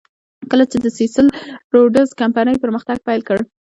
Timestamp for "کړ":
3.27-3.37